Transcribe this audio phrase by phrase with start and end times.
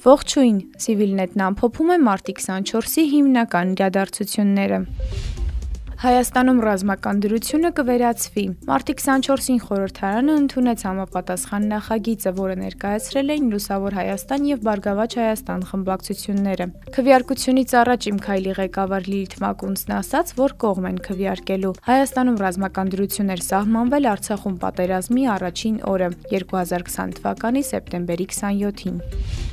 [0.00, 4.78] Ողջույն, Civilnet-ն ամփոփում է մարտի 24-ի հիմնական իրադարձությունները։
[6.00, 14.48] Հայաստանում ռազմական դրությունը կվերացվի։ Մարտի 24-ին խորհրդարանը ընդունեց համապատասխան նախագիծը, որը ներկայացրել էին Լուսավոր Հայաստան
[14.48, 20.98] եւ Բարգավաճ Հայաստան խմբակցությունները։ Քվեարկությունից առաջ Իմ քայլի ղեկավար Լիլիթ Մակունցն ասաց, որ կողմ են
[21.10, 29.49] քվեարկելու։ Հայաստանում ռազմական դրություն էր սահմանվել Արցախում պատերազմի առաջին օրը 2020 թվականի սեպտեմբերի 27-ին։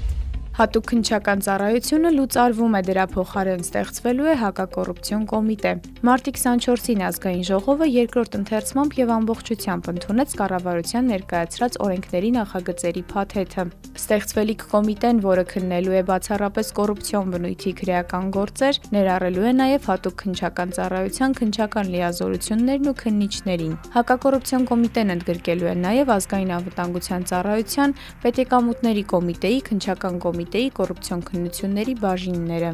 [0.58, 5.74] Հատուկ քննչական ծառայությունը լուծարվում է, դրա փոխարեն ստեղծվելու է հակակոռուպցիոն կոմիտե։
[6.08, 13.66] Մարտի 24-ին ազգային ժողովը երկրորդ ընթերցմամբ եւ ամբողջությամբ ընդունեց կառավարության ներկայացրած օրենքների նախագծերի փաթեթը։
[13.98, 20.76] Ստեղծվելիք կոմիտեն, որը քննելու է բացառապես կոռուպցիոն բնույթի քրեական գործեր, ներառելու է նաեւ հատուկ քննչական
[20.78, 29.60] ծառայության քննչական լիազորություններն ու քննիչներին։ Հակակոռուպցիոն կոմիտեն ընդգրկելու է նաեւ ազգային անվտանգության ծառայության, պետեկամուտների կոմիտեի,
[29.68, 32.68] քննչական կոմիտեի կոմիտեի կոռուպցիոն քննությունների բաժինները։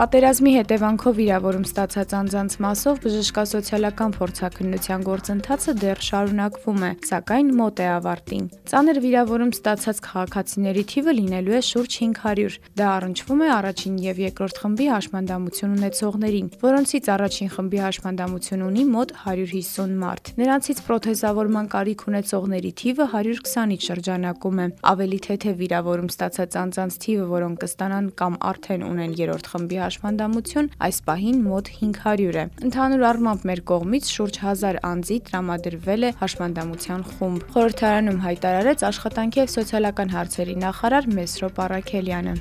[0.00, 7.88] Պատերազմի հետևանքով վիրավորում ստացած անձանց մասով բժշկասոցիալական փորձաքննության գործընթացը դեռ շարունակվում է, սակայն մոտ է
[8.00, 14.22] ավարտին։ Ծանր վիրավորում ստացած քաղաքացիների թիվը լինելու է շուրջ 500։ Դա առնչվում է առաջին եւ
[14.24, 22.06] երկրորդ խմբի հաշմանդամություն ունեցողներին, որոնցից առաջին խմբի հաշմանդամություն ունի մոտ 150 մարդ։ Նրանցից պրոթեզավորման կարիք
[22.08, 28.88] ունեցողների թիվը 120-ից շրջանակում է։ Ավելի թեթև վիրավորում ստացած անձանց թիվը, որոնք կստանան կամ արդեն
[28.90, 34.78] ունեն երրորդ խմբի հաշմանդամություն այս պահին մոտ 500 է։ Ընդհանուր առմամբ մեր կողմից շուրջ 1000
[34.90, 42.36] անձի տրամադրվել է հաշմանդամության խումբ։ Խորհրդարանում հայտարարեց աշխատանքի եւ սոցիալական հարցերի նախարար Մեսրոպ Արաքելյանը։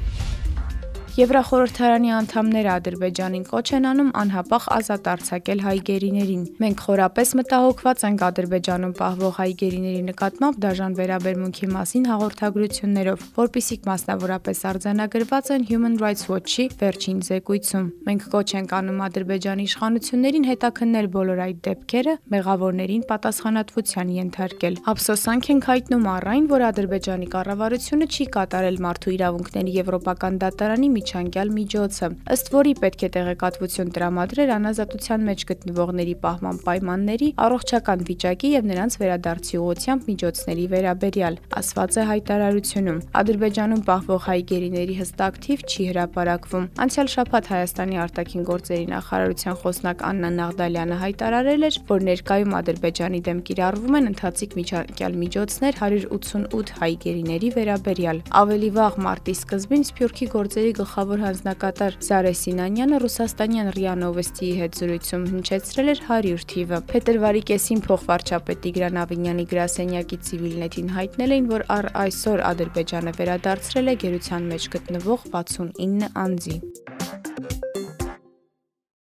[1.17, 8.21] Եվրախորհրդարանի անդամները Ադրբեջանին կոչ են անում անհապաղ ազատ արձակել հայ գերիներին։ Մենք խորապես մտահոգված ենք
[8.29, 16.23] Ադրբեջանում պահվող հայ գերիների նկատմամբ դաժան վերաբերմունքի մասին հաղորդագրություններով, որpիսիք մասնավորապես արձանագրված են Human Rights
[16.29, 24.13] Watch-ի վերջին զեկույցում։ Մենք կոչ ենք անում Ադրբեջանի իշխանություններին հետաքննել բոլոր այդ դեպքերը, մեղավորներին պատասխանատվության
[24.19, 30.89] ենթարկել։ Ափսոսանք ենք հայտնում առ այն, որ Ադրբեջանի կառավարությունը չի կատարել մարդու իրավունքների եվրոպական դատարանի
[30.99, 38.49] միջանկյալ միջոցը, ըստ որի պետք է տեղեկատվություն տրամադրել անազատության մեջ գտնվողների պահման պայմանների, առողջական վիճակի
[38.53, 45.63] եւ նրանց վերադարձի ուղղությամբ միջոցների վերաբերյալ, ասված է հայտարարությունում։ Ադրբեջանում պահվող հայ գերիների հստակ թիվ
[45.69, 52.55] չի հրապարակվում։ Անցյալ շաբաթ Հայաստանի արտաքին գործերի նախարարության խոսնակ Աննա Նաղդալյանը հայտարարել էր, որ ներկայում
[52.59, 59.85] Ադրբեջանի դեմ կիրառվում են ընթացիկ միջանկյալ միջոցներ 188 հայ գերիների վերաբերյալ։ Ավելի վաղ մարտի սկզբին
[59.89, 66.79] Սփյուռքի գործերի գլխավոր հանձնակատար Զարե Սինանյանը ռուսաստանյան ՌԻԱ Նովոստիի հետ զրույցում հնչեցրել էր 100 թիվը։
[66.89, 73.95] Փետրվարի կեսին փոխվարչապետ Տիգրան Ավինյանի գրասենյակի Civilnet-ին հայտնել էին, որ առ այսօր Ադրբեջանը վերադարձրել է
[74.05, 76.57] գերության մեջ գտնվող 69 անձի։